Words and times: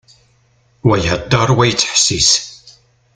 Wa 0.87 0.95
ihedder, 1.01 1.49
wa 1.57 1.65
yettḥessis. 1.65 2.31